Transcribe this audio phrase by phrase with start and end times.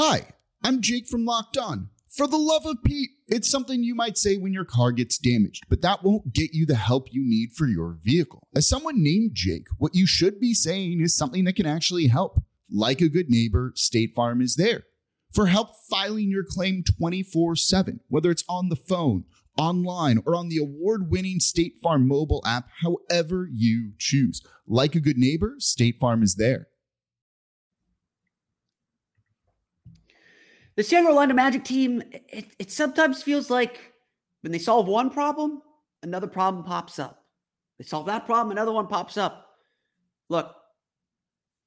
[0.00, 0.28] Hi,
[0.62, 1.88] I'm Jake from Locked On.
[2.08, 5.64] For the love of Pete, it's something you might say when your car gets damaged,
[5.68, 8.46] but that won't get you the help you need for your vehicle.
[8.54, 12.40] As someone named Jake, what you should be saying is something that can actually help.
[12.70, 14.84] Like a good neighbor, State Farm is there
[15.34, 19.24] for help filing your claim 24 7, whether it's on the phone,
[19.58, 24.42] online, or on the award winning State Farm mobile app, however you choose.
[24.64, 26.68] Like a good neighbor, State Farm is there.
[30.78, 33.94] This young Orlando Magic team, it, it sometimes feels like
[34.42, 35.60] when they solve one problem,
[36.04, 37.24] another problem pops up.
[37.78, 39.56] They solve that problem, another one pops up.
[40.28, 40.54] Look,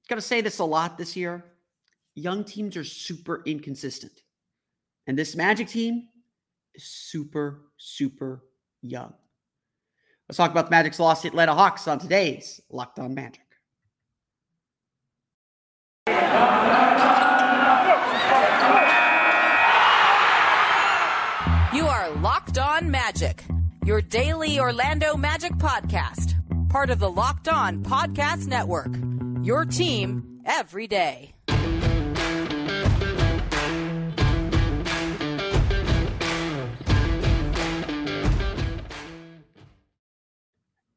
[0.08, 1.44] got to say this a lot this year.
[2.16, 4.14] Young teams are super inconsistent.
[5.08, 6.08] And this Magic team
[6.74, 8.46] is super, super
[8.82, 9.14] young.
[10.30, 13.42] Let's talk about the Magic's loss to Atlanta Hawks on today's Locked On Magic.
[23.22, 23.46] Magic,
[23.86, 26.34] your daily Orlando Magic podcast,
[26.70, 28.96] part of the Locked On Podcast Network.
[29.46, 31.36] Your team every day.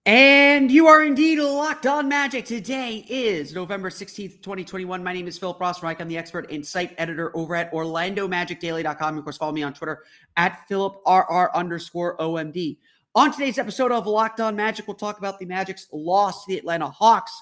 [0.06, 2.44] And you are indeed locked on magic.
[2.44, 5.02] Today is November 16th, 2021.
[5.02, 5.98] My name is Philip Rossreich.
[5.98, 9.16] I'm the expert and site editor over at OrlandoMagicDaily.com.
[9.16, 10.04] Of course, follow me on Twitter
[10.36, 12.76] at PhilipRR underscore OMD.
[13.14, 16.58] On today's episode of Locked On Magic, we'll talk about the Magic's loss to the
[16.58, 17.32] Atlanta Hawks,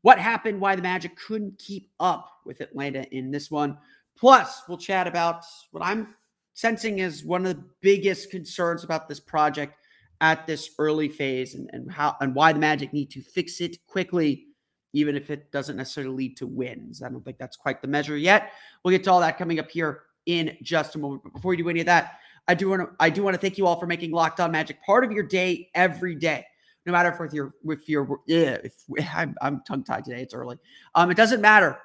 [0.00, 3.76] what happened, why the Magic couldn't keep up with Atlanta in this one.
[4.18, 6.14] Plus, we'll chat about what I'm
[6.54, 9.74] sensing is one of the biggest concerns about this project
[10.20, 13.78] at this early phase and, and how and why the Magic need to fix it
[13.86, 14.46] quickly,
[14.92, 17.02] even if it doesn't necessarily lead to wins.
[17.02, 18.52] I don't think that's quite the measure yet.
[18.82, 21.22] We'll get to all that coming up here in just a moment.
[21.24, 22.18] But before we do any of that,
[22.48, 24.50] I do want to I do want to thank you all for making Locked On
[24.50, 26.44] Magic part of your day every day.
[26.84, 28.74] No matter if you're if you're yeah, if
[29.14, 30.58] I'm, I'm tongue tied today, it's early.
[30.94, 31.78] Um, it doesn't matter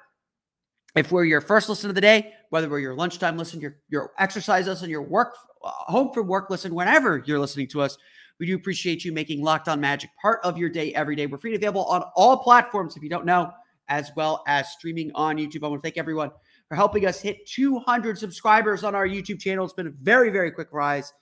[0.94, 4.12] if we're your first listen of the day, whether we're your lunchtime listen, your your
[4.18, 7.98] exercise listen, your work uh, home from work listen, whenever you're listening to us,
[8.42, 11.26] we do appreciate you making Locked On Magic part of your day every day.
[11.26, 13.52] We're free and available on all platforms if you don't know,
[13.86, 15.62] as well as streaming on YouTube.
[15.62, 16.32] I want to thank everyone
[16.68, 19.64] for helping us hit 200 subscribers on our YouTube channel.
[19.64, 21.12] It's been a very, very quick rise.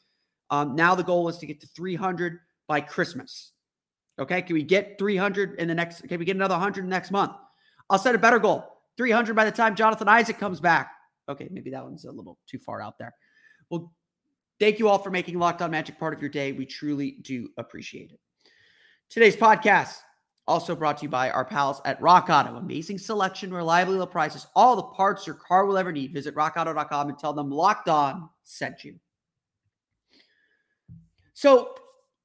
[0.48, 3.52] Um, now the goal is to get to 300 by Christmas.
[4.18, 6.08] Okay, can we get 300 in the next?
[6.08, 7.32] Can we get another 100 next month?
[7.90, 8.64] I'll set a better goal:
[8.96, 10.90] 300 by the time Jonathan Isaac comes back.
[11.28, 13.12] Okay, maybe that one's a little too far out there.
[13.68, 13.92] Well,
[14.60, 16.52] Thank you all for making Locked On Magic part of your day.
[16.52, 18.20] We truly do appreciate it.
[19.08, 19.96] Today's podcast
[20.46, 22.56] also brought to you by our pals at Rock Auto.
[22.56, 26.12] Amazing selection, reliably low prices, all the parts your car will ever need.
[26.12, 28.96] Visit rockauto.com and tell them Locked On sent you.
[31.32, 31.74] So,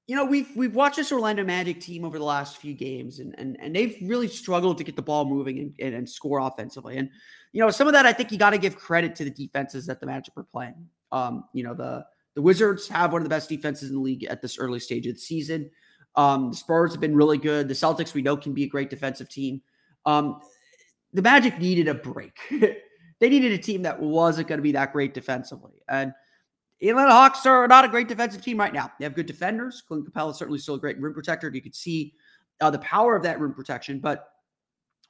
[0.07, 3.33] you know, we've we've watched this Orlando Magic team over the last few games, and
[3.37, 6.97] and, and they've really struggled to get the ball moving and, and, and score offensively.
[6.97, 7.09] And
[7.53, 9.85] you know, some of that I think you got to give credit to the defenses
[9.85, 10.89] that the Magic were playing.
[11.13, 12.05] Um, you know, the
[12.35, 15.07] The Wizards have one of the best defenses in the league at this early stage
[15.07, 15.69] of the season.
[16.15, 17.67] Um, the Spurs have been really good.
[17.67, 19.61] The Celtics, we know, can be a great defensive team.
[20.05, 20.41] Um,
[21.13, 22.37] the Magic needed a break.
[22.49, 25.81] they needed a team that wasn't going to be that great defensively.
[25.87, 26.13] And
[26.81, 28.91] Atlanta Hawks are not a great defensive team right now.
[28.99, 29.81] They have good defenders.
[29.87, 31.49] Clint Capela is certainly still a great rim protector.
[31.53, 32.13] You could see
[32.61, 34.27] uh, the power of that rim protection, but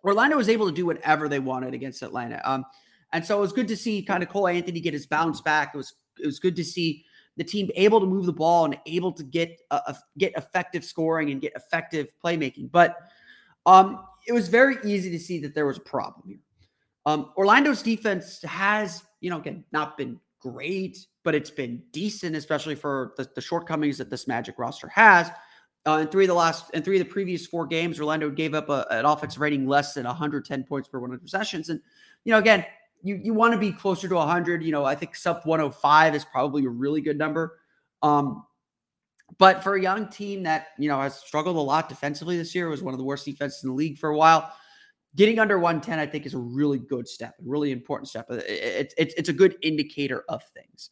[0.03, 2.39] Orlando was able to do whatever they wanted against Atlanta.
[2.45, 2.65] Um,
[3.13, 5.71] and so it was good to see kind of Cole Anthony get his bounce back.
[5.73, 7.04] It was it was good to see
[7.37, 11.31] the team able to move the ball and able to get uh, get effective scoring
[11.31, 12.71] and get effective playmaking.
[12.71, 12.97] But
[13.65, 16.39] um, it was very easy to see that there was a problem here.
[17.05, 22.75] Um, Orlando's defense has, you know, again, not been great, but it's been decent, especially
[22.75, 25.29] for the, the shortcomings that this Magic roster has.
[25.87, 28.55] Uh, in three of the last, in three of the previous four games, Orlando gave
[28.55, 31.69] up a, an offensive rating less than 110 points per 100 possessions.
[31.69, 31.79] And,
[32.23, 32.65] you know, again,
[33.05, 34.63] you, you want to be closer to 100.
[34.63, 37.59] You know, I think sub 105 is probably a really good number.
[38.01, 38.43] Um,
[39.37, 42.67] but for a young team that, you know, has struggled a lot defensively this year,
[42.67, 44.51] was one of the worst defenses in the league for a while.
[45.15, 48.25] Getting under 110, I think, is a really good step, a really important step.
[48.29, 50.89] It's, it's, it's a good indicator of things.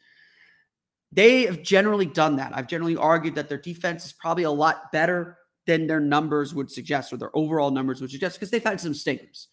[1.12, 2.56] They have generally done that.
[2.56, 6.72] I've generally argued that their defense is probably a lot better than their numbers would
[6.72, 9.48] suggest, or their overall numbers would suggest, because they've had some stinkers.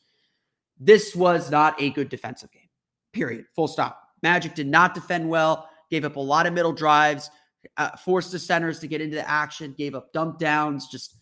[0.80, 2.68] This was not a good defensive game,
[3.12, 3.44] period.
[3.54, 4.02] Full stop.
[4.22, 7.30] Magic did not defend well, gave up a lot of middle drives,
[7.76, 11.16] uh, forced the centers to get into the action, gave up dump downs, just,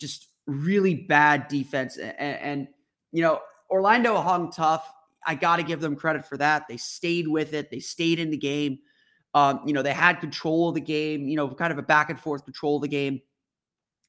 [0.00, 1.98] just really bad defense.
[1.98, 2.68] And, and
[3.12, 4.90] you know, Orlando hung tough.
[5.26, 6.66] I got to give them credit for that.
[6.68, 7.70] They stayed with it.
[7.70, 8.78] They stayed in the game.
[9.34, 12.10] Um, you know, they had control of the game, you know, kind of a back
[12.10, 13.20] and forth control of the game.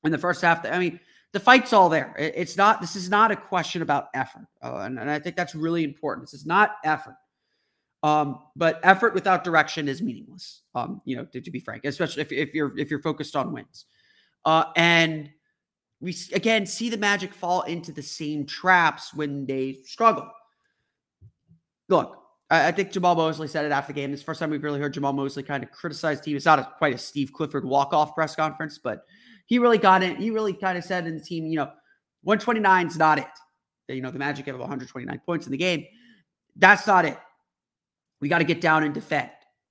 [0.03, 0.99] In the first half, I mean,
[1.33, 2.15] the fight's all there.
[2.17, 4.45] It's not, this is not a question about effort.
[4.61, 6.27] Uh, and, and I think that's really important.
[6.27, 7.17] This is not effort.
[8.03, 10.61] Um, but effort without direction is meaningless.
[10.75, 13.53] Um, you know, to, to, be frank, especially if, if you're if you're focused on
[13.53, 13.85] wins.
[14.43, 15.29] Uh, and
[16.01, 20.29] we again see the Magic fall into the same traps when they struggle.
[21.87, 22.17] Look,
[22.49, 24.11] I, I think Jamahl Mosley said it after the game.
[24.11, 26.35] This first time we've really heard Jamahl Mosley kind of criticize team.
[26.35, 29.05] It's not a, quite a Steve Clifford walk-off press conference, but
[29.45, 30.17] he really got it.
[30.17, 31.71] He really kind of said in the team, you know,
[32.23, 33.27] 129 is not it.
[33.87, 35.85] You know, the Magic have 129 points in the game.
[36.55, 37.17] That's not it.
[38.21, 39.29] We got to get down and defend.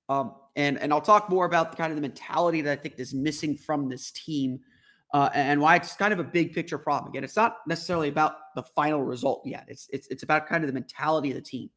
[0.09, 2.95] Um, and and I'll talk more about the kind of the mentality that I think
[2.99, 4.59] is missing from this team,
[5.13, 7.11] uh, and why it's kind of a big picture problem.
[7.11, 9.65] Again, it's not necessarily about the final result yet.
[9.67, 11.69] It's it's it's about kind of the mentality of the team.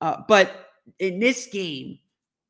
[0.00, 1.98] Uh, but in this game,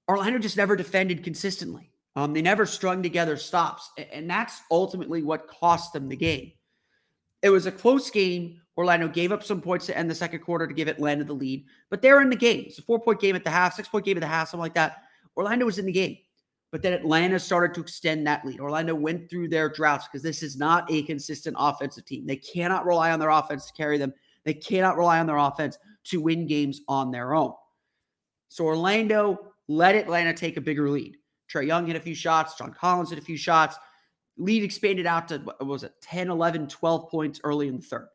[0.09, 1.88] Orlando just never defended consistently.
[2.19, 6.51] Um, they never strung together stops, and that's ultimately what cost them the game.
[7.43, 8.61] It was a close game.
[8.77, 11.65] Orlando gave up some points to end the second quarter to give Atlanta the lead,
[11.91, 12.65] but they're in the game.
[12.67, 14.63] It's a four point game at the half, six point game at the half, something
[14.63, 15.05] like that.
[15.37, 16.17] Orlando was in the game,
[16.73, 18.59] but then Atlanta started to extend that lead.
[18.59, 22.27] Orlando went through their droughts because this is not a consistent offensive team.
[22.27, 24.13] They cannot rely on their offense to carry them.
[24.43, 27.53] They cannot rely on their offense to win games on their own.
[28.49, 31.17] So Orlando let Atlanta take a bigger lead.
[31.53, 32.55] Trae Young hit a few shots.
[32.57, 33.77] John Collins hit a few shots.
[34.37, 38.09] Lead expanded out to, what was it, 10, 11, 12 points early in the third.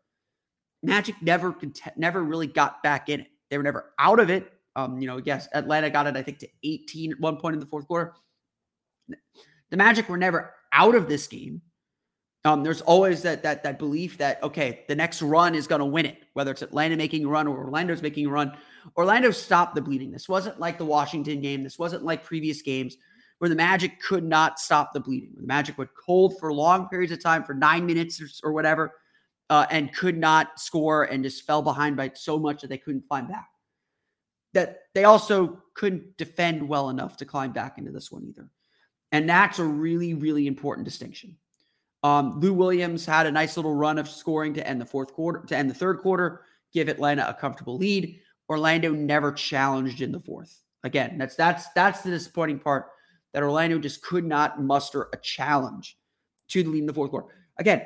[0.82, 1.56] Magic never
[1.96, 3.28] never really got back in it.
[3.50, 4.52] They were never out of it.
[4.76, 7.60] Um, you know, yes, Atlanta got it, I think, to 18 at one point in
[7.60, 8.14] the fourth quarter.
[9.08, 11.62] The Magic were never out of this game.
[12.46, 15.86] Um, there's always that that that belief that okay, the next run is going to
[15.86, 18.58] win it, whether it's Atlanta making a run or Orlando's making a run.
[18.98, 20.12] Orlando stopped the bleeding.
[20.12, 21.64] This wasn't like the Washington game.
[21.64, 22.98] This wasn't like previous games
[23.44, 25.34] where the Magic could not stop the bleeding.
[25.36, 28.94] The Magic would cold for long periods of time, for nine minutes or, or whatever,
[29.50, 33.06] uh, and could not score and just fell behind by so much that they couldn't
[33.06, 33.50] climb back.
[34.54, 38.50] That they also couldn't defend well enough to climb back into this one either.
[39.12, 41.36] And that's a really, really important distinction.
[42.02, 45.44] Um, Lou Williams had a nice little run of scoring to end the fourth quarter,
[45.48, 48.22] to end the third quarter, give Atlanta a comfortable lead.
[48.48, 50.62] Orlando never challenged in the fourth.
[50.86, 52.88] Again, that's that's that's the disappointing part
[53.34, 55.98] that Orlando just could not muster a challenge
[56.50, 57.28] to the lead in the fourth quarter.
[57.58, 57.84] Again,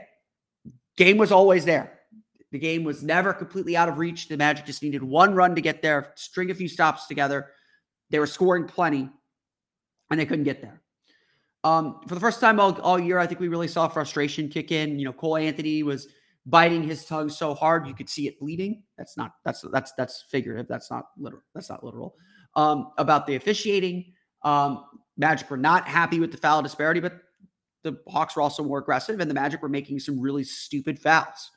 [0.97, 1.99] game was always there.
[2.51, 4.27] The game was never completely out of reach.
[4.27, 7.47] The Magic just needed one run to get there, string a few stops together.
[8.09, 9.09] They were scoring plenty,
[10.09, 10.81] and they couldn't get there.
[11.63, 14.71] Um, for the first time all, all year, I think we really saw frustration kick
[14.71, 14.97] in.
[14.97, 16.07] You know, Cole Anthony was
[16.45, 18.83] biting his tongue so hard you could see it bleeding.
[18.97, 20.67] That's not that's that's that's figurative.
[20.69, 21.43] That's not literal.
[21.53, 22.15] That's not literal.
[22.55, 24.13] Um, about the officiating,
[24.43, 24.85] um,
[25.17, 27.19] Magic were not happy with the foul disparity, but
[27.83, 31.51] the Hawks were also more aggressive, and the Magic were making some really stupid fouls.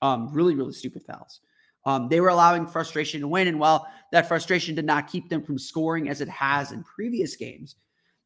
[0.00, 1.40] Um, really, really stupid fouls.
[1.84, 5.42] Um, they were allowing frustration to win, and while that frustration did not keep them
[5.42, 7.76] from scoring as it has in previous games,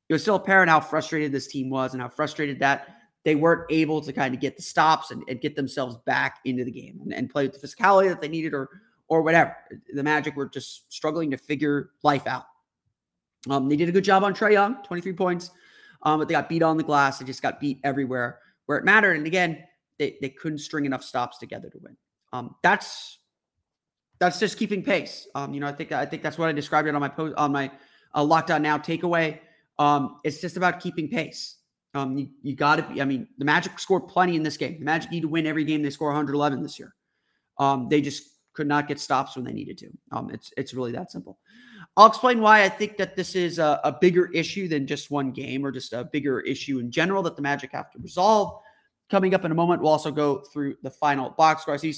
[0.09, 3.71] it was still apparent how frustrated this team was and how frustrated that they weren't
[3.71, 6.99] able to kind of get the stops and, and get themselves back into the game
[7.03, 8.69] and, and, play with the physicality that they needed or
[9.09, 9.55] or whatever.
[9.95, 12.47] The Magic were just struggling to figure life out.
[13.51, 15.51] Um, they did a good job on Trae Young, 23 points,
[16.03, 17.19] um, but they got beat on the glass.
[17.19, 19.17] They just got beat everywhere where it mattered.
[19.17, 19.63] And again,
[19.99, 21.97] they, they couldn't string enough stops together to win.
[22.33, 23.19] Um, that's
[24.19, 25.27] that's just keeping pace.
[25.35, 27.35] Um, you know, I think I think that's what I described it on my post
[27.37, 27.71] on my
[28.15, 29.41] uh, lockdown now takeaway.
[29.79, 31.57] Um, it's just about keeping pace.
[31.95, 33.03] Um, you, you got to be.
[33.03, 34.79] I mean, the Magic scored plenty in this game.
[34.79, 35.83] The Magic need to win every game.
[35.83, 36.95] They score 111 this year.
[37.91, 38.23] They just
[38.55, 39.91] could not get stops when they needed to.
[40.13, 41.39] Um, it's it's really that simple.
[41.97, 45.31] I'll explain why I think that this is a, a, bigger issue than just one
[45.31, 48.63] game or just a bigger issue in general that the Magic have to resolve.
[49.11, 51.75] Coming up in a moment, we'll also go through the final box score.
[51.75, 51.95] I see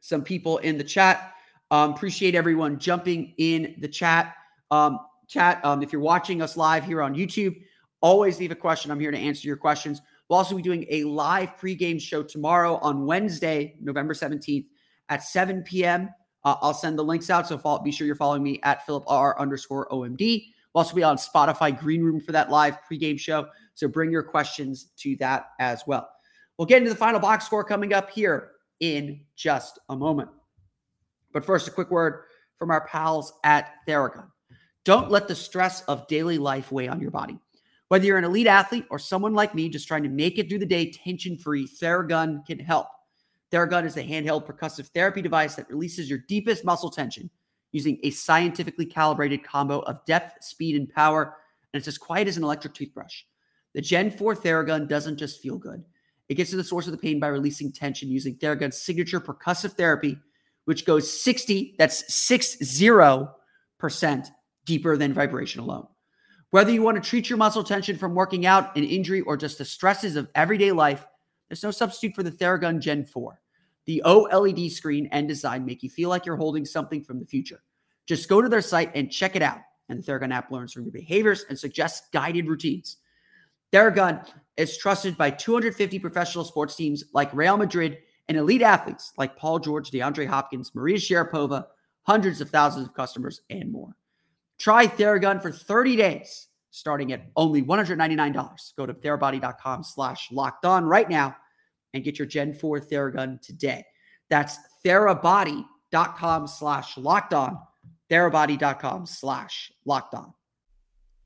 [0.00, 1.32] some people in the chat.
[1.70, 4.34] Um, appreciate everyone jumping in the chat.
[4.70, 5.64] Um, chat.
[5.64, 7.56] Um, if you're watching us live here on YouTube,
[8.02, 8.90] always leave a question.
[8.90, 10.02] I'm here to answer your questions.
[10.28, 14.66] We'll also be doing a live pregame show tomorrow on Wednesday, November 17th
[15.08, 16.10] at 7 p.m.
[16.44, 17.48] Uh, I'll send the links out.
[17.48, 20.46] So follow, be sure you're following me at Philip R underscore OMD.
[20.72, 23.46] We'll also be on Spotify Green Room for that live pregame show.
[23.74, 26.08] So bring your questions to that as well.
[26.58, 30.30] We'll get into the final box score coming up here in just a moment.
[31.32, 32.24] But first, a quick word
[32.58, 34.26] from our pals at Theragun.
[34.84, 37.38] Don't let the stress of daily life weigh on your body.
[37.88, 40.60] Whether you're an elite athlete or someone like me just trying to make it through
[40.60, 42.88] the day tension free, Theragun can help.
[43.56, 47.30] Theragun is a handheld percussive therapy device that releases your deepest muscle tension
[47.72, 51.36] using a scientifically calibrated combo of depth, speed, and power.
[51.72, 53.22] And it's as quiet as an electric toothbrush.
[53.74, 55.82] The Gen 4 Theragun doesn't just feel good,
[56.28, 59.72] it gets to the source of the pain by releasing tension using Theragun's signature percussive
[59.72, 60.18] therapy,
[60.64, 64.28] which goes 60, that's 60%
[64.64, 65.86] deeper than vibration alone.
[66.50, 69.58] Whether you want to treat your muscle tension from working out, an injury, or just
[69.58, 71.06] the stresses of everyday life,
[71.48, 73.40] there's no substitute for the Theragun Gen 4.
[73.86, 77.62] The OLED screen and design make you feel like you're holding something from the future.
[78.06, 79.58] Just go to their site and check it out.
[79.88, 82.96] And the Theragun app learns from your behaviors and suggests guided routines.
[83.72, 84.26] Theragun
[84.56, 89.60] is trusted by 250 professional sports teams like Real Madrid and elite athletes like Paul
[89.60, 91.66] George, DeAndre Hopkins, Maria Sharapova,
[92.02, 93.96] hundreds of thousands of customers, and more.
[94.58, 98.76] Try Theragun for 30 days starting at only $199.
[98.76, 101.34] Go to therabody.com slash locked on right now
[101.96, 103.84] and get your Gen 4 Theragun today.
[104.30, 107.58] That's therabody.com slash locked on.
[108.10, 110.32] Therabody.com slash locked on.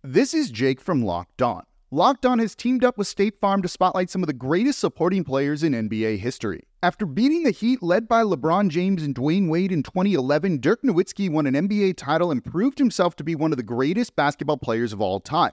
[0.03, 1.63] This is Jake from Locked On.
[1.91, 5.25] Locked On has teamed up with State Farm to spotlight some of the greatest supporting
[5.25, 6.63] players in NBA history.
[6.83, 11.29] After beating the Heat led by LeBron James and Dwyane Wade in 2011, Dirk Nowitzki
[11.29, 14.95] won an NBA title and proved himself to be one of the greatest basketball players
[14.95, 15.53] of all time.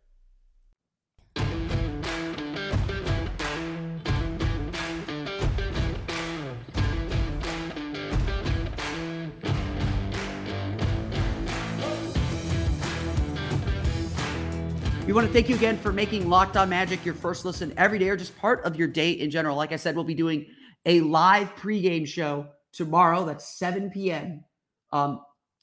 [15.11, 17.99] We want to thank you again for making Locked On Magic your first listen every
[17.99, 19.57] day or just part of your day in general.
[19.57, 20.45] Like I said, we'll be doing
[20.85, 23.25] a live pregame show tomorrow.
[23.25, 24.45] That's 7 p.m.
[24.93, 25.19] Um,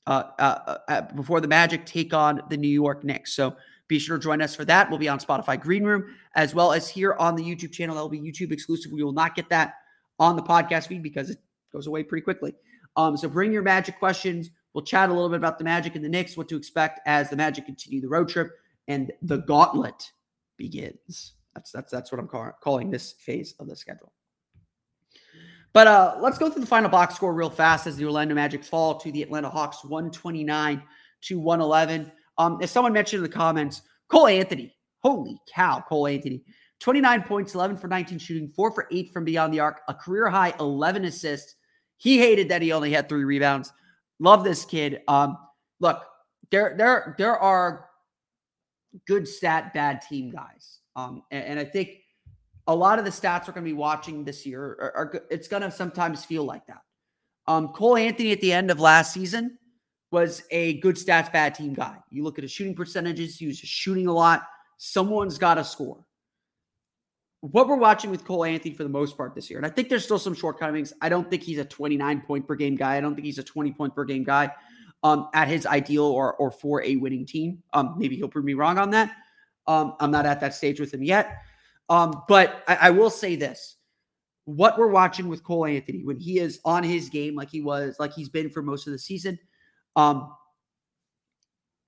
[0.07, 3.33] uh, uh, uh, before the Magic take on the New York Knicks.
[3.33, 3.57] So
[3.89, 4.91] be sure to join us for that.
[4.91, 7.95] We'll be on Spotify Green Room as well as here on the YouTube channel.
[7.95, 8.93] That will be YouTube exclusive.
[8.93, 9.77] We will not get that
[10.19, 11.39] on the podcast feed because it
[11.73, 12.55] goes away pretty quickly.
[12.97, 14.51] Um, so bring your Magic questions.
[14.75, 17.31] We'll chat a little bit about the Magic and the Knicks, what to expect as
[17.31, 18.51] the Magic continue the road trip
[18.89, 20.11] and the gauntlet
[20.57, 21.35] begins.
[21.55, 24.13] That's that's that's what I'm call, calling this phase of the schedule.
[25.73, 28.65] But uh, let's go through the final box score real fast as the Orlando Magic
[28.65, 30.83] fall to the Atlanta Hawks 129
[31.23, 32.11] to 111.
[32.39, 36.43] Um, as someone mentioned in the comments, Cole Anthony, holy cow, Cole Anthony,
[36.81, 40.29] 29 points, 11 for 19 shooting, four for eight from beyond the arc, a career
[40.29, 41.57] high 11 assists.
[41.99, 43.73] He hated that he only had three rebounds.
[44.21, 45.03] Love this kid.
[45.09, 45.37] Um,
[45.81, 46.03] look,
[46.51, 47.88] there, there, there are
[49.07, 50.81] good stat, bad team guys.
[50.97, 51.91] Um, and, and I think
[52.67, 55.49] a lot of the stats we're going to be watching this year are, are it's
[55.49, 56.83] going to sometimes feel like that.
[57.47, 59.59] Um, Cole Anthony at the end of last season
[60.11, 61.97] was a good stats, bad team guy.
[62.11, 64.47] You look at his shooting percentages, he was shooting a lot.
[64.77, 66.05] Someone's got to score.
[67.41, 69.89] What we're watching with Cole Anthony for the most part this year, and I think
[69.89, 70.93] there's still some shortcomings.
[71.01, 72.97] I don't think he's a 29 point per game guy.
[72.97, 74.51] I don't think he's a 20 point per game guy
[75.03, 77.63] um, at his ideal or or for a winning team.
[77.73, 79.17] Um, maybe he'll prove me wrong on that.
[79.67, 81.43] Um, I'm not at that stage with him yet.
[81.89, 83.77] Um, but I, I will say this:
[84.45, 87.97] what we're watching with Cole Anthony when he is on his game, like he was,
[87.99, 89.39] like he's been for most of the season,
[89.95, 90.35] um,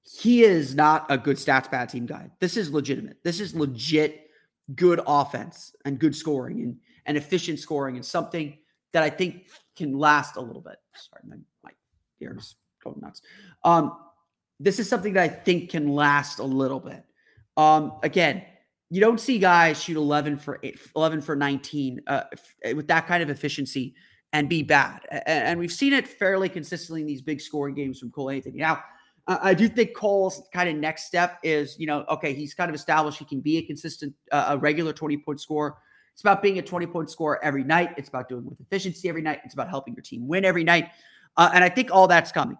[0.02, 2.30] he is not a good stats bad team guy.
[2.38, 3.16] This is legitimate.
[3.22, 4.26] This is legit
[4.74, 6.76] good offense and good scoring and
[7.06, 8.56] and efficient scoring and something
[8.92, 10.76] that I think can last a little bit.
[10.94, 11.70] Sorry, my, my
[12.20, 12.56] ears
[13.00, 13.22] nuts.
[13.64, 13.96] Um,
[14.58, 17.04] this is something that I think can last a little bit.
[17.56, 18.42] Um, again,
[18.90, 22.22] you don't see guys shoot 11 for eight, 11 for 19 uh,
[22.64, 23.94] eh, with that kind of efficiency
[24.32, 25.00] and be bad.
[25.10, 28.58] And, and, we've seen it fairly consistently in these big scoring games from Cole Anthony.
[28.58, 28.82] Now,
[29.26, 32.74] I do think Cole's kind of next step is, you know, okay, he's kind of
[32.74, 35.78] established he can be a consistent, uh, a regular 20 point score.
[36.12, 37.94] It's about being a 20 point scorer every night.
[37.96, 39.40] It's about doing with efficiency every night.
[39.44, 40.88] It's about helping your team win every night.
[41.36, 42.56] Uh, and I think all that's coming.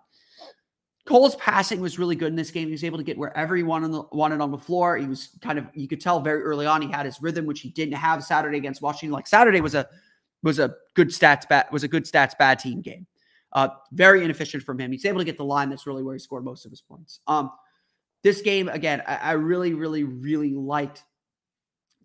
[1.10, 2.68] Cole's passing was really good in this game.
[2.68, 4.96] He was able to get wherever he wanted on the, wanted on the floor.
[4.96, 7.62] He was kind of you could tell very early on he had his rhythm, which
[7.62, 9.12] he didn't have Saturday against Washington.
[9.12, 9.88] Like Saturday was a
[10.44, 13.08] was a good stats bad was a good stats bad team game.
[13.52, 14.92] Uh, very inefficient from him.
[14.92, 15.68] He's able to get the line.
[15.68, 17.18] That's really where he scored most of his points.
[17.26, 17.50] Um,
[18.22, 21.02] this game again, I, I really, really, really liked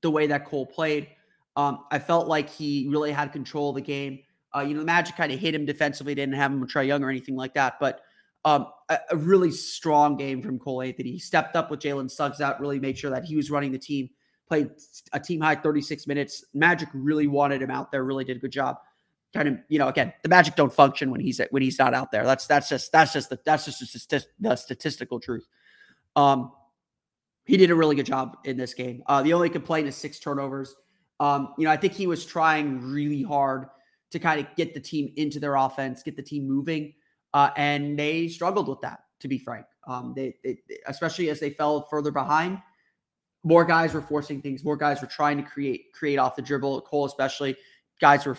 [0.01, 1.09] the way that Cole played.
[1.55, 4.21] Um, I felt like he really had control of the game.
[4.55, 6.87] Uh, you know, the Magic kind of hit him defensively, didn't have him with Trae
[6.87, 8.01] Young or anything like that, but
[8.45, 11.11] um, a, a, really strong game from Cole Anthony.
[11.11, 13.79] He stepped up with Jalen Suggs out, really made sure that he was running the
[13.79, 14.07] team,
[14.47, 14.69] played
[15.13, 16.45] a team high 36 minutes.
[16.53, 18.77] Magic really wanted him out there, really did a good job.
[19.33, 22.11] Kind of, you know, again, the Magic don't function when he's when he's not out
[22.11, 22.23] there.
[22.23, 25.45] That's that's just that's just the that's just the, the statistical truth.
[26.15, 26.51] Um,
[27.45, 29.03] he did a really good job in this game.
[29.07, 30.75] Uh, the only complaint is six turnovers.
[31.19, 33.67] Um, you know, I think he was trying really hard
[34.11, 36.93] to kind of get the team into their offense, get the team moving.
[37.35, 39.65] Uh, and they struggled with that, to be frank.
[39.85, 42.59] Um, they, they, especially as they fell further behind,
[43.43, 44.63] more guys were forcing things.
[44.63, 46.79] More guys were trying to create create off the dribble.
[46.81, 47.57] Cole, especially,
[47.99, 48.37] guys were,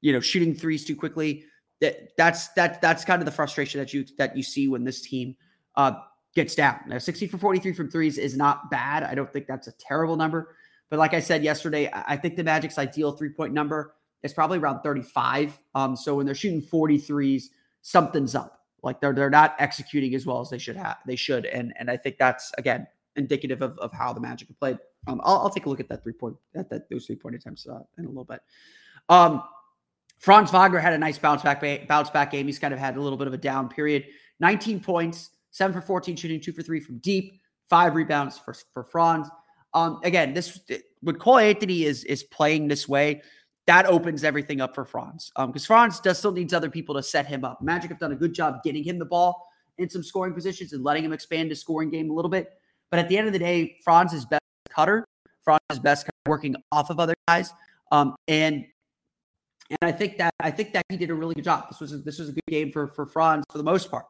[0.00, 1.42] you know, shooting threes too quickly.
[1.80, 5.00] That that's that that's kind of the frustration that you that you see when this
[5.00, 5.34] team
[5.74, 5.94] uh,
[6.36, 6.78] gets down.
[6.86, 9.02] Now, 60 for 43 from threes is not bad.
[9.02, 10.54] I don't think that's a terrible number.
[10.88, 14.58] But like I said yesterday, I think the Magic's ideal three point number is probably
[14.58, 15.58] around 35.
[15.74, 17.48] Um, so when they're shooting 43s,
[17.86, 18.64] something's up.
[18.82, 20.96] Like they're they're not executing as well as they should have.
[21.06, 24.58] They should, and and I think that's again indicative of, of how the Magic have
[24.58, 24.78] played.
[25.06, 27.36] Um, I'll, I'll take a look at that three point at that those three point
[27.36, 28.40] attempts uh, in a little bit.
[29.08, 29.42] Um,
[30.18, 32.46] Franz Wagner had a nice bounce back bounce back game.
[32.46, 34.06] He's kind of had a little bit of a down period.
[34.40, 38.82] 19 points, seven for 14 shooting, two for three from deep, five rebounds for for
[38.84, 39.28] Franz.
[39.74, 40.60] Um, again, this
[41.00, 43.22] when Cole Anthony is is playing this way,
[43.66, 45.32] that opens everything up for Franz.
[45.36, 47.60] Because um, Franz does still needs other people to set him up.
[47.60, 49.48] Magic have done a good job getting him the ball
[49.78, 52.52] in some scoring positions and letting him expand his scoring game a little bit.
[52.90, 55.04] But at the end of the day, Franz is best cutter.
[55.42, 57.52] Franz is best working off of other guys.
[57.92, 58.66] Um, and
[59.68, 61.68] and I think that I think that he did a really good job.
[61.68, 64.06] This was a, this was a good game for for Franz for the most part.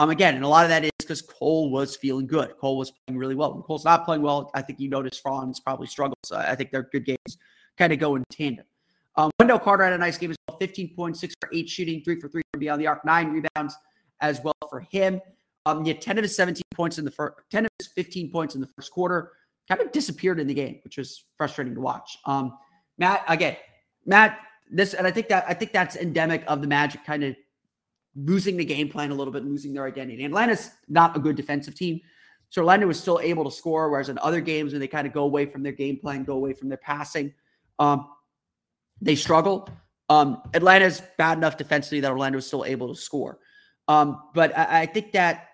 [0.00, 2.56] Um, again, and a lot of that is because Cole was feeling good.
[2.58, 3.54] Cole was playing really well.
[3.54, 6.32] When Cole's not playing well, I think you notice Franz probably struggles.
[6.34, 7.38] I think they're good games,
[7.76, 8.64] kind of go in tandem.
[9.16, 12.02] Um, Wendell Carter had a nice game as well 15 points, six for eight shooting,
[12.02, 13.76] three for three from beyond the arc, nine rebounds
[14.20, 15.20] as well for him.
[15.66, 18.30] Um, he had 10 of his 17 points in the first, 10 of his 15
[18.30, 19.32] points in the first quarter,
[19.68, 22.18] kind of disappeared in the game, which was frustrating to watch.
[22.26, 22.56] Um,
[22.98, 23.56] Matt, again,
[24.06, 24.38] Matt,
[24.70, 27.36] this, and I think that, I think that's endemic of the Magic kind of
[28.16, 30.24] losing the game plan a little bit, losing their identity.
[30.24, 32.00] Atlanta's not a good defensive team.
[32.50, 35.12] So Orlando was still able to score, whereas in other games when they kind of
[35.12, 37.32] go away from their game plan, go away from their passing,
[37.78, 38.08] um,
[39.02, 39.68] they struggle.
[40.08, 43.38] Um, Atlanta's bad enough defensively that Orlando is still able to score.
[43.88, 45.48] Um, but I, I, think that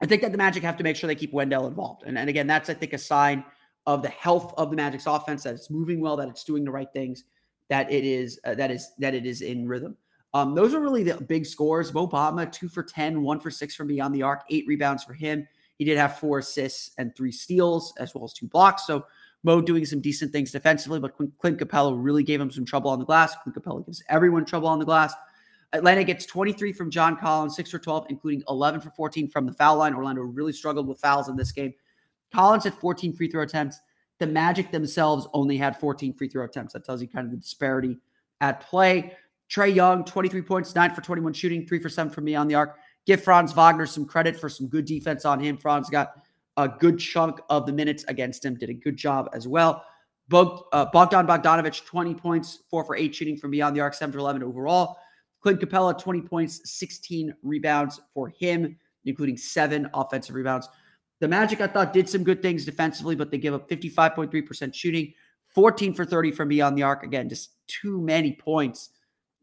[0.00, 2.04] I think that the Magic have to make sure they keep Wendell involved.
[2.06, 3.44] And, and again, that's I think a sign
[3.86, 6.70] of the health of the Magic's offense that it's moving well, that it's doing the
[6.70, 7.24] right things,
[7.68, 9.96] that it is uh, that is that it is in rhythm.
[10.34, 11.92] Um, those are really the big scores.
[11.92, 15.14] Mo Bamba, two for 10, one for six from beyond the arc, eight rebounds for
[15.14, 15.48] him.
[15.78, 18.86] He did have four assists and three steals, as well as two blocks.
[18.86, 19.06] So
[19.44, 22.98] Mo doing some decent things defensively, but Clint Capela really gave him some trouble on
[22.98, 23.36] the glass.
[23.42, 25.14] Clint Capela gives everyone trouble on the glass.
[25.72, 29.52] Atlanta gets 23 from John Collins, 6 for 12, including 11 for 14 from the
[29.52, 29.94] foul line.
[29.94, 31.74] Orlando really struggled with fouls in this game.
[32.32, 33.80] Collins had 14 free throw attempts.
[34.18, 36.72] The Magic themselves only had 14 free throw attempts.
[36.72, 37.98] That tells you kind of the disparity
[38.40, 39.16] at play.
[39.50, 42.54] Trae Young, 23 points, 9 for 21 shooting, 3 for 7 from me on the
[42.54, 42.76] arc.
[43.06, 45.56] Give Franz Wagner some credit for some good defense on him.
[45.56, 46.12] Franz got
[46.58, 49.84] a good chunk of the minutes against him, did a good job as well.
[50.28, 54.12] Bog, uh, Bogdan Bogdanovich, 20 points, 4 for 8 shooting from beyond the arc, 7
[54.12, 54.98] for 11 overall.
[55.40, 60.68] Clint Capela, 20 points, 16 rebounds for him, including 7 offensive rebounds.
[61.20, 65.14] The Magic, I thought, did some good things defensively, but they give up 55.3% shooting,
[65.54, 67.04] 14 for 30 from beyond the arc.
[67.04, 68.90] Again, just too many points.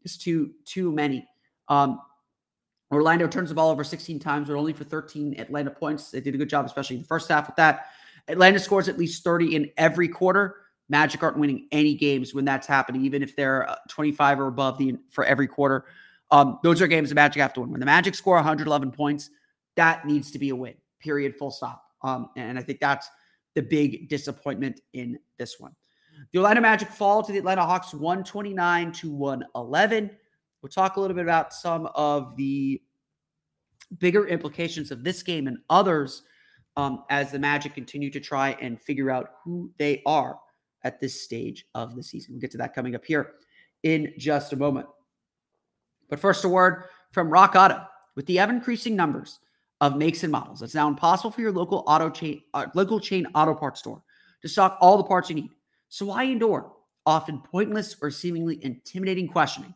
[0.02, 1.26] Just too, too many.
[1.68, 2.00] Um,
[2.92, 6.10] Orlando turns the ball over 16 times, but only for 13 Atlanta points.
[6.10, 7.86] They did a good job, especially in the first half with that.
[8.28, 10.56] Atlanta scores at least 30 in every quarter.
[10.88, 14.78] Magic aren't winning any games when that's happening, even if they're uh, 25 or above
[14.78, 15.86] the for every quarter.
[16.30, 17.70] Um, those are games the Magic have to win.
[17.70, 19.30] When the Magic score 111 points,
[19.76, 20.74] that needs to be a win.
[21.00, 21.36] Period.
[21.36, 21.82] Full stop.
[22.02, 23.08] Um, and I think that's
[23.54, 25.74] the big disappointment in this one.
[26.32, 30.10] The Atlanta Magic fall to the Atlanta Hawks 129 to 111.
[30.66, 32.82] We'll talk a little bit about some of the
[33.98, 36.24] bigger implications of this game and others
[36.76, 40.40] um, as the Magic continue to try and figure out who they are
[40.82, 42.34] at this stage of the season.
[42.34, 43.34] We'll get to that coming up here
[43.84, 44.88] in just a moment.
[46.10, 47.80] But first, a word from Rock Auto.
[48.16, 49.38] With the ever increasing numbers
[49.80, 53.24] of makes and models, it's now impossible for your local auto chain, uh, local chain
[53.36, 54.02] auto parts store
[54.42, 55.50] to stock all the parts you need.
[55.90, 56.72] So why endure
[57.06, 59.72] often pointless or seemingly intimidating questioning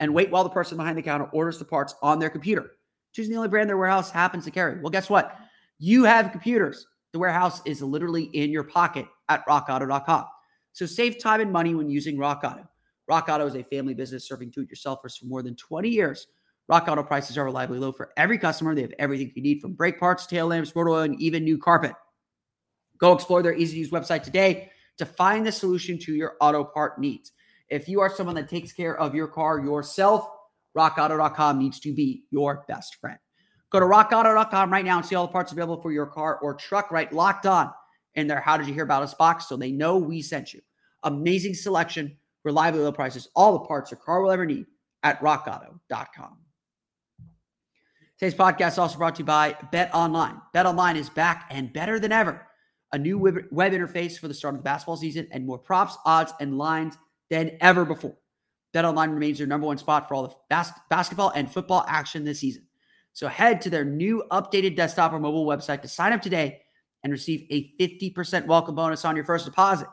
[0.00, 2.72] and wait while the person behind the counter orders the parts on their computer,
[3.12, 4.80] choosing the only brand their warehouse happens to carry?
[4.80, 5.36] Well, guess what?
[5.78, 6.86] You have computers.
[7.12, 10.26] The warehouse is literally in your pocket at rockauto.com.
[10.72, 12.68] So save time and money when using Rock Auto.
[13.06, 16.26] Rock Auto is a family business serving do-it-yourselfers for more than 20 years.
[16.68, 18.74] Rock Auto prices are reliably low for every customer.
[18.74, 21.58] They have everything you need from brake parts, tail lamps, rotor oil, and even new
[21.58, 21.92] carpet.
[22.98, 27.32] Go explore their easy-to-use website today to find the solution to your auto part needs.
[27.74, 30.28] If you are someone that takes care of your car yourself,
[30.78, 33.18] rockauto.com needs to be your best friend.
[33.70, 36.54] Go to rockauto.com right now and see all the parts available for your car or
[36.54, 37.72] truck right locked on
[38.14, 40.60] in their How Did You Hear About Us box so they know we sent you.
[41.02, 44.66] Amazing selection, reliably low prices, all the parts your car will ever need
[45.02, 46.38] at rockauto.com.
[48.20, 50.40] Today's podcast is also brought to you by Bet Online.
[50.52, 52.46] Bet Online is back and better than ever.
[52.92, 56.32] A new web interface for the start of the basketball season and more props, odds,
[56.38, 56.96] and lines
[57.30, 58.16] than ever before.
[58.72, 62.24] Bet Online remains your number one spot for all the bas- basketball and football action
[62.24, 62.66] this season.
[63.12, 66.62] So head to their new updated desktop or mobile website to sign up today
[67.04, 69.86] and receive a 50% welcome bonus on your first deposit.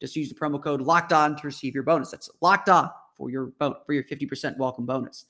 [0.00, 2.10] Just use the promo code locked on to receive your bonus.
[2.10, 5.24] That's locked on for your for your 50% welcome bonus.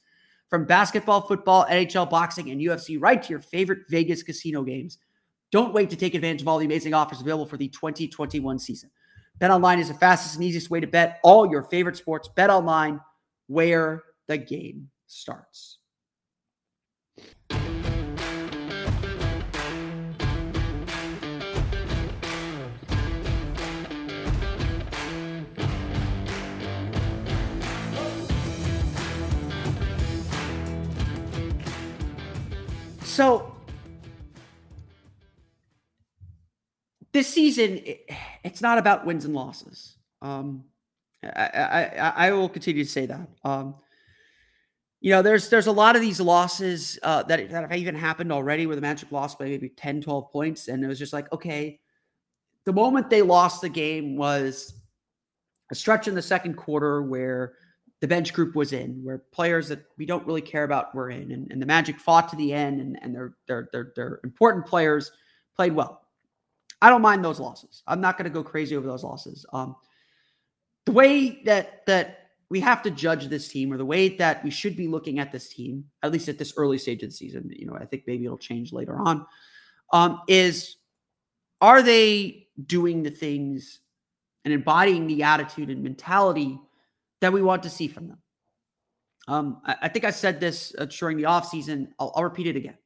[0.51, 4.99] From basketball, football, NHL, boxing, and UFC, right to your favorite Vegas casino games.
[5.53, 8.91] Don't wait to take advantage of all the amazing offers available for the 2021 season.
[9.39, 12.29] Bet online is the fastest and easiest way to bet all your favorite sports.
[12.29, 13.01] Bet online,
[13.49, 15.79] where the game starts.
[33.03, 33.56] So
[37.17, 38.11] this season, it,
[38.45, 39.97] it's not about wins and losses.
[40.21, 40.65] Um,
[41.25, 43.29] I, I, I will continue to say that.
[43.43, 43.75] Um,
[45.01, 48.33] you know, there's there's a lot of these losses uh, that, that have even happened
[48.33, 50.69] already where the Magic lost by maybe 10, 12 points.
[50.69, 51.81] And it was just like, okay,
[52.67, 54.75] the moment they lost the game was
[55.71, 57.55] a stretch in the second quarter where
[58.01, 61.33] the bench group was in, where players that we don't really care about were in,
[61.33, 64.67] and, and the Magic fought to the end, and, and their, their their their important
[64.67, 65.11] players
[65.55, 66.06] played well.
[66.83, 67.83] I don't mind those losses.
[67.87, 69.47] I'm not going to go crazy over those losses.
[69.53, 69.77] Um,
[70.85, 74.51] the way that that we have to judge this team, or the way that we
[74.51, 77.51] should be looking at this team, at least at this early stage of the season,
[77.55, 79.27] you know, I think maybe it'll change later on,
[79.93, 80.77] um, is
[81.61, 83.81] are they doing the things
[84.45, 86.59] and embodying the attitude and mentality
[87.21, 88.19] that we want to see from them.
[89.27, 91.89] Um, I, I, think I said this uh, during the offseason.
[91.99, 92.79] I'll, I'll repeat it again.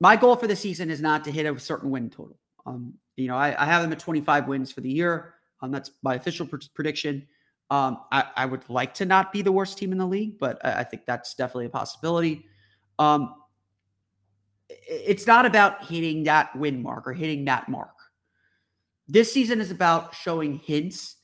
[0.00, 2.38] My goal for the season is not to hit a certain win total.
[2.66, 5.34] Um, you know, I, I, have them at 25 wins for the year.
[5.60, 7.26] Um, that's my official pr- prediction.
[7.70, 10.64] Um, I, I, would like to not be the worst team in the league, but
[10.64, 12.46] I, I think that's definitely a possibility.
[12.98, 13.34] Um,
[14.68, 17.94] it's not about hitting that win mark or hitting that mark.
[19.08, 21.16] This season is about showing hints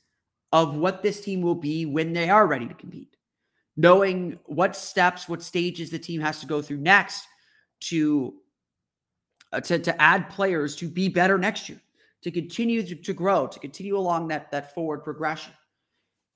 [0.51, 3.15] of what this team will be when they are ready to compete.
[3.77, 7.25] Knowing what steps, what stages the team has to go through next
[7.81, 8.33] to
[9.51, 11.81] uh, to, to add players to be better next year,
[12.21, 15.53] to continue to, to grow, to continue along that, that forward progression.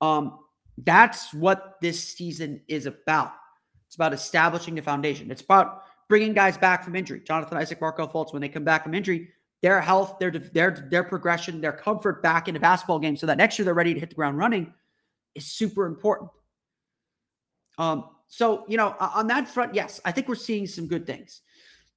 [0.02, 0.40] Um,
[0.78, 3.34] that's what this season is about.
[3.88, 5.30] It's about establishing the foundation.
[5.30, 7.22] It's about bringing guys back from injury.
[7.22, 9.30] Jonathan Isaac, Markelle Fultz, when they come back from injury,
[9.62, 13.38] their health, their their their progression, their comfort back in a basketball game, so that
[13.38, 14.74] next year they're ready to hit the ground running,
[15.36, 16.30] is super important.
[17.78, 21.42] Um, so you know, on that front, yes, I think we're seeing some good things.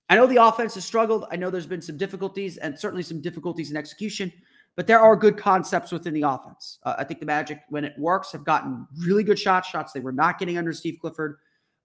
[0.08, 1.26] I know the offense has struggled.
[1.30, 4.32] I know there's been some difficulties and certainly some difficulties in execution,
[4.76, 6.78] but there are good concepts within the offense.
[6.84, 10.00] Uh, I think the Magic, when it works, have gotten really good shots, shots they
[10.00, 11.38] were not getting under Steve Clifford.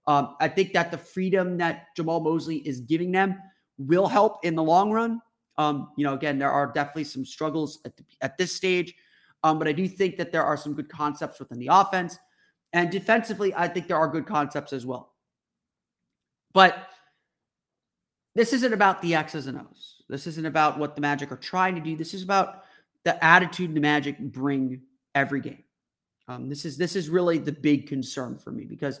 [0.06, 3.38] Um, I think that the freedom that Jamahl Mosley is giving them
[3.78, 5.20] will help in the long run.
[5.58, 8.94] Um, you know, again, there are definitely some struggles at, the, at this stage,
[9.42, 12.18] um, but I do think that there are some good concepts within the offense.
[12.72, 15.12] And defensively, I think there are good concepts as well.
[16.52, 16.88] But
[18.34, 20.02] this isn't about the X's and O's.
[20.08, 21.96] This isn't about what the Magic are trying to do.
[21.96, 22.64] This is about
[23.04, 24.82] the attitude the Magic bring
[25.14, 25.64] every game.
[26.28, 29.00] Um, this is this is really the big concern for me because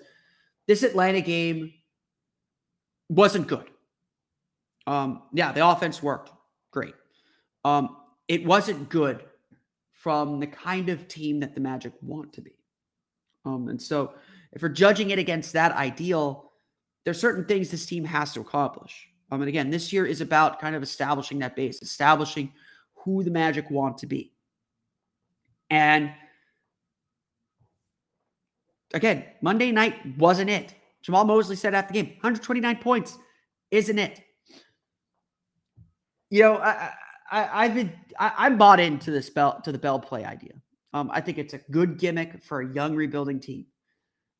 [0.66, 1.72] this Atlanta game
[3.08, 3.68] wasn't good.
[4.86, 6.30] Um, yeah, the offense worked
[6.70, 6.94] great.
[7.64, 7.96] Um,
[8.28, 9.24] it wasn't good
[9.92, 12.52] from the kind of team that the Magic want to be.
[13.44, 14.14] Um, and so,
[14.52, 16.52] if we're judging it against that ideal,
[17.04, 19.08] there's certain things this team has to accomplish.
[19.32, 22.52] Um, and again, this year is about kind of establishing that base, establishing
[22.96, 24.30] who the Magic want to be.
[25.70, 26.12] And
[28.92, 30.74] again, Monday night wasn't it.
[31.02, 33.16] Jamahl Mosley said after the game, 129 points
[33.70, 34.20] isn't it.
[36.28, 36.90] You know, I,
[37.30, 40.52] I, have been I, am bought into this bell to the bell play idea.
[40.92, 43.64] Um, I think it's a good gimmick for a young rebuilding team.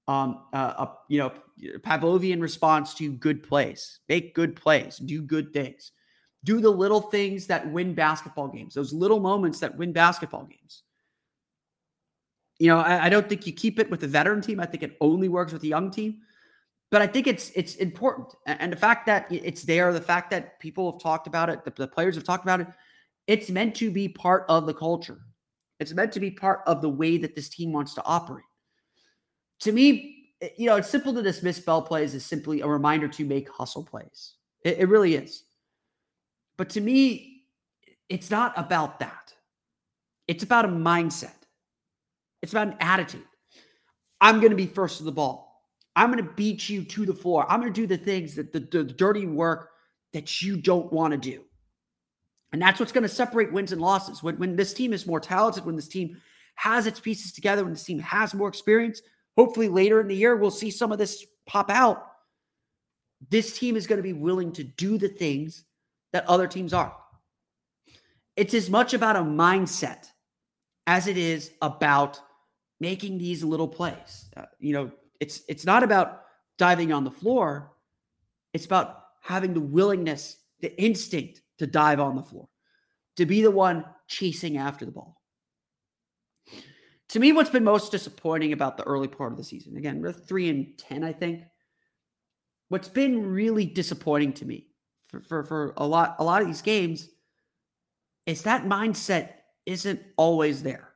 [0.08, 1.32] Um, uh, a, you know,
[1.78, 5.92] Pavlovian response to good plays, make good plays, do good things,
[6.42, 10.82] do the little things that win basketball games, those little moments that win basketball games.
[12.58, 14.58] You know, I, I don't think you keep it with the veteran team.
[14.58, 16.18] I think it only works with the young team.
[16.90, 20.60] But I think it's it's important, and the fact that it's there, the fact that
[20.60, 22.66] people have talked about it, the, the players have talked about it,
[23.26, 25.20] it's meant to be part of the culture.
[25.80, 28.44] It's meant to be part of the way that this team wants to operate.
[29.62, 33.09] To me, eh, you know, it's simple to dismiss bell plays as simply a reminder
[33.09, 34.35] to make hustle plays.
[34.64, 35.44] It, it really is.
[36.57, 37.44] But to me,
[38.09, 39.33] it's not about that.
[40.29, 41.35] It's about a mindset.
[42.42, 43.25] It's about an attitude.
[44.20, 45.64] I'm going to be first to the ball.
[45.94, 47.51] I'm going to beat you to the floor.
[47.51, 49.70] I'm going to do the things that the, the, dirty work
[50.12, 51.42] that you don't want to do.
[52.53, 54.22] And that's what's going to separate wins and losses.
[54.22, 56.20] When, when this team is more talented, when this team
[56.55, 59.03] has its pieces together, when this team has more experience,
[59.36, 62.06] hopefully later in the year, we'll see some of this pop out.
[63.28, 65.64] This team is going to be willing to do the things
[66.12, 66.94] that other teams are.
[68.36, 70.06] It's as much about a mindset
[70.86, 72.20] as it is about
[72.80, 74.30] making these little plays.
[74.36, 74.90] Uh, you know,
[75.20, 76.22] it's it's not about
[76.58, 77.72] diving on the floor.
[78.52, 82.48] It's about having the willingness, the instinct to dive on the floor,
[83.16, 85.21] to be the one chasing after the ball.
[87.12, 90.14] To me, what's been most disappointing about the early part of the season, again, we're
[90.14, 91.42] three and 10, I think.
[92.70, 94.68] What's been really disappointing to me
[95.09, 97.11] for, for, for a lot, a lot of these games
[98.25, 99.29] is that mindset
[99.66, 100.88] isn't always there.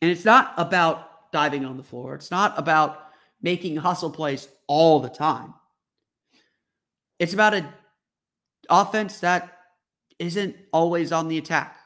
[0.00, 2.14] And it's not about diving on the floor.
[2.14, 3.08] It's not about
[3.42, 5.54] making hustle plays all the time.
[7.18, 7.68] It's about a
[8.70, 9.58] offense that
[10.20, 11.78] isn't always on the attack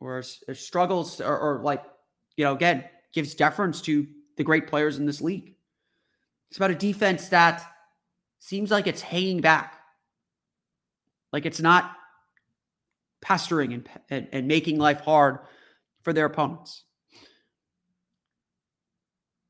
[0.00, 1.84] or, or uh, struggles or, or, like,
[2.36, 5.54] you know, again, gives deference to the great players in this league.
[6.48, 7.62] It's about a defense that
[8.38, 9.74] seems like it's hanging back,
[11.32, 11.92] like it's not
[13.20, 15.40] pestering and, and, and making life hard
[16.02, 16.84] for their opponents.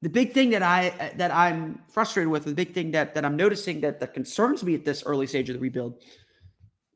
[0.03, 3.25] The big thing that I uh, that I'm frustrated with, the big thing that that
[3.25, 6.03] I'm noticing that that concerns me at this early stage of the rebuild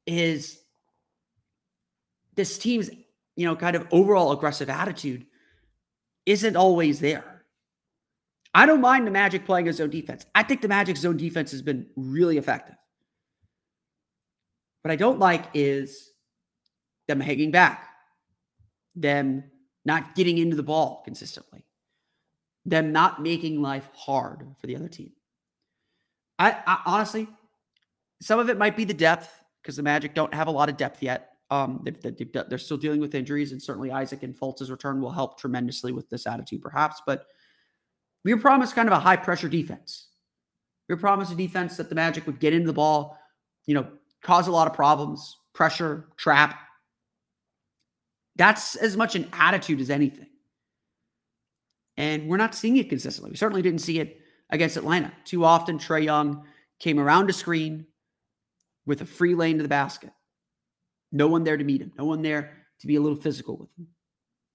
[0.07, 0.59] is
[2.35, 2.91] this team's,
[3.37, 5.27] you know, kind of overall aggressive attitude
[6.27, 7.45] isn't always there.
[8.55, 10.25] I don't mind the Magic playing a zone defense.
[10.35, 12.77] I think the Magic zone defense has been really effective.
[14.83, 16.13] What I don't like is
[17.09, 17.89] them hanging back,
[18.95, 19.45] them
[19.85, 21.65] not getting into the ball consistently,
[22.65, 25.13] them not making life hard for the other team.
[26.39, 27.29] I, I honestly,
[28.21, 30.77] some of it might be the depth because the Magic don't have a lot of
[30.77, 31.34] depth yet.
[31.51, 35.11] Um, they've, they've, they're still dealing with injuries, and certainly Isaac and Fultz's return will
[35.11, 37.03] help tremendously with this attitude, perhaps.
[37.07, 37.27] But
[38.25, 40.09] we were promised kind of a high pressure defense.
[40.89, 43.19] We were promised a defense that the Magic would get into the ball,
[43.67, 43.87] you know,
[44.23, 46.59] cause a lot of problems, pressure, trap.
[48.37, 50.29] That's as much an attitude as anything.
[51.97, 53.31] And we're not seeing it consistently.
[53.31, 54.19] We certainly didn't see it
[54.51, 55.13] against Atlanta.
[55.25, 56.45] Too often, Trae Young
[56.81, 57.87] came around a screen
[58.87, 60.11] with a free lane to the basket.
[61.15, 61.93] No one there to meet him.
[61.97, 63.87] No one there to be a little physical with him.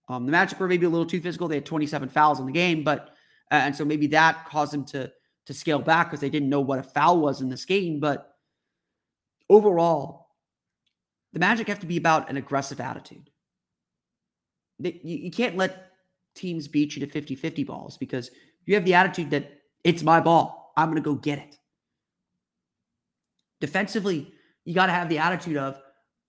[0.10, 1.48] Um, the Magic were maybe a little too physical.
[1.48, 3.15] They had 27 fouls in the game, but
[3.52, 5.12] uh, and so maybe that caused them to
[5.45, 8.00] to scale back because they didn't know what a foul was in this game.
[8.00, 8.36] But
[9.50, 10.28] overall,
[11.34, 13.30] the Magic have to be about an aggressive attitude.
[14.80, 15.91] They, you, you can't let
[16.36, 18.32] teams beat you to 50 50 balls because
[18.65, 20.74] you have the attitude that it's my ball.
[20.76, 21.56] I'm going to go get it.
[23.60, 24.34] Defensively,
[24.65, 25.80] you got to have the attitude of,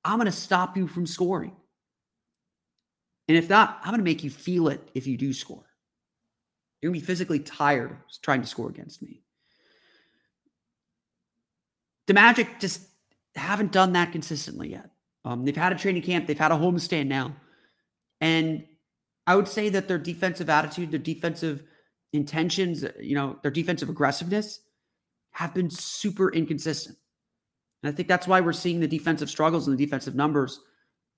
[0.05, 1.53] I'm going to stop you from scoring.
[3.29, 5.65] And if not, I'm going to make you feel it if you do score.
[6.81, 9.23] You're going to be physically tired trying to score against me.
[12.07, 12.83] The Magic just
[13.37, 14.91] haven't done that consistently yet.
[15.25, 17.37] Um, they've had a training camp, they've had a homestand now.
[18.21, 18.65] And
[19.27, 21.63] I would say that their defensive attitude, their defensive
[22.13, 24.61] intentions, you know, their defensive aggressiveness
[25.33, 26.97] have been super inconsistent.
[27.83, 30.61] And I think that's why we're seeing the defensive struggles and the defensive numbers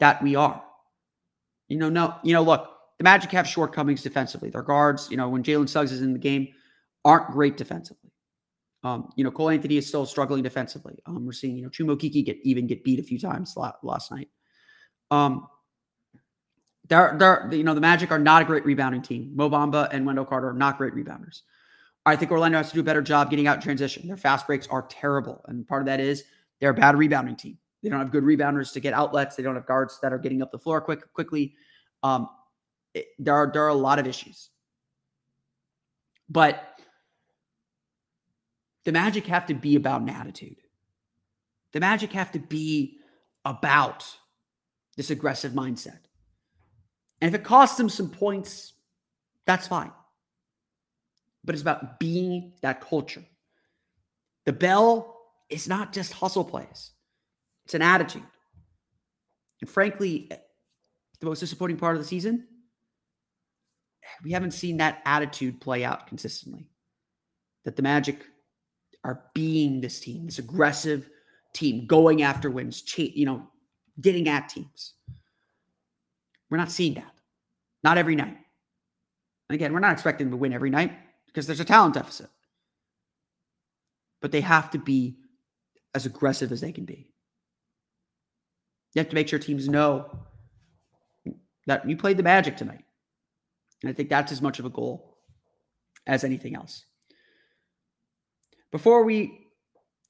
[0.01, 0.63] that we are.
[1.69, 4.51] You know, no, you know, look, the Magic have shortcomings defensively.
[4.51, 6.49] Their guards, you know, when Jalen Suggs is in the game,
[7.05, 8.13] aren't great defensively.
[8.85, 10.99] Um, you know, Cole Anthony is still struggling defensively.
[11.07, 14.11] Um, we're seeing, you know, Chuma Okeke get even get beat a few times last
[14.11, 14.29] night.
[15.11, 15.47] Um,
[16.89, 19.33] they're, they're, you know, the Magic are not a great rebounding team.
[19.35, 21.43] Mo Bamba and Wendell Carter are not great rebounders.
[22.05, 24.09] I think Orlando has to do a better job getting out in transition.
[24.09, 25.45] Their fast breaks are terrible.
[25.47, 26.25] And part of that is
[26.63, 27.59] they're a bad rebounding team.
[27.83, 29.35] They don't have good rebounders to get outlets.
[29.35, 31.57] They don't have guards that are getting up the floor quick quickly.
[32.05, 32.29] Um,
[32.95, 34.51] it, there are there are a lot of issues,
[36.31, 36.79] but
[38.85, 40.57] the Magic have to be about an attitude.
[41.73, 42.99] The Magic have to be
[43.45, 44.07] about
[44.97, 45.99] this aggressive mindset.
[47.21, 48.75] And if it costs them some points,
[49.47, 49.91] that's fine.
[51.45, 53.25] But it's about being that culture.
[54.45, 55.22] The bell
[55.53, 56.93] is not just hustle plays,
[57.65, 58.23] it's an attitude.
[59.61, 60.29] And frankly,
[61.21, 62.47] the most disappointing part of the season,
[64.25, 66.69] we haven't seen that attitude play out consistently.
[67.65, 68.25] That the Magic
[69.05, 71.09] are being this team, this aggressive
[71.55, 73.47] team, going after wins, you know,
[74.01, 74.95] getting at teams.
[76.51, 77.13] We're not seeing that.
[77.85, 78.37] Not every night.
[79.49, 80.93] And again, we're not expecting to win every night
[81.27, 82.29] because there's a talent deficit.
[84.21, 85.19] But they have to be
[85.95, 87.11] as aggressive as they can be.
[88.95, 90.11] You have to make sure teams know
[91.67, 92.85] that you played the Magic tonight.
[93.83, 95.19] And I think that's as much of a goal
[96.07, 96.85] as anything else.
[98.71, 99.49] Before we,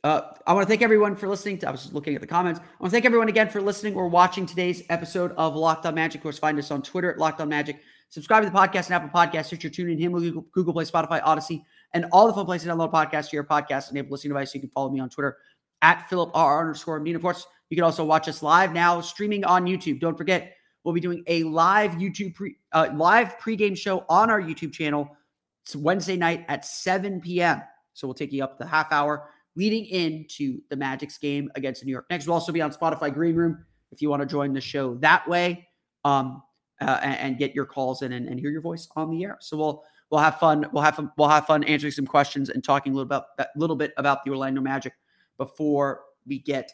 [0.05, 1.59] uh, I want to thank everyone for listening.
[1.59, 2.61] To, I was looking at the comments.
[2.61, 5.95] I want to thank everyone again for listening or watching today's episode of Locked On
[5.95, 6.21] Magic.
[6.21, 7.81] Of course, find us on Twitter at Locked On Magic.
[8.09, 11.65] Subscribe to the podcast and Apple Podcasts, Stitcher, TuneIn, Himmel, Google, Google Play, Spotify, Odyssey,
[11.95, 14.55] and all the fun places to download podcasts to your podcast enabled listening device.
[14.55, 15.39] You can follow me on Twitter
[15.83, 17.17] at Philip R underscore Mean.
[17.17, 20.01] Of course, you can also watch us live now, streaming on YouTube.
[20.01, 24.41] Don't forget, we'll be doing a live YouTube pre uh, live pregame show on our
[24.41, 25.17] YouTube channel.
[25.65, 27.63] It's Wednesday night at 7 p.m.
[27.95, 31.93] So we'll take you up the half hour leading into the Magic's game against New
[31.93, 32.27] York Knicks.
[32.27, 35.29] We'll also be on Spotify Green Room if you want to join the show that
[35.29, 35.69] way
[36.05, 36.43] um,
[36.81, 39.37] uh, and, and, get your calls in and, and, hear your voice on the air.
[39.41, 40.67] So we'll we'll have fun.
[40.73, 43.47] We'll have fun, we'll have fun answering some questions and talking a little about a
[43.57, 44.95] little bit about the Orlando Magic
[45.39, 46.71] before we get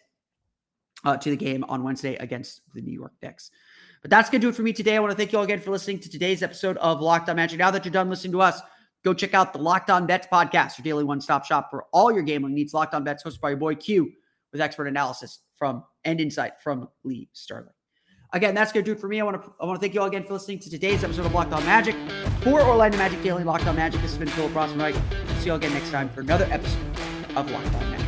[1.05, 3.51] uh, to the game on Wednesday against the New York Knicks.
[4.03, 4.97] But that's going to do it for me today.
[4.97, 7.37] I want to thank you all again for listening to today's episode of Locked On
[7.37, 7.59] Magic.
[7.59, 8.61] Now that you're done listening to us,
[9.05, 12.13] Go check out the Locked On Bets podcast, your daily one stop shop for all
[12.13, 12.75] your gambling needs.
[12.75, 14.11] Locked On Bets, hosted by your boy Q,
[14.53, 17.73] with expert analysis from and insight from Lee Sterling.
[18.33, 19.21] Again, that's going to do it for me.
[19.21, 21.27] I want to I want to thank you all again for listening to today's episode
[21.27, 21.95] of Locked On Magic.
[22.43, 24.95] For Orlando Magic Daily Locked On Magic, this has been Philip Rossman.
[25.39, 26.79] See you all again next time for another episode
[27.37, 28.08] of Locked On Magic.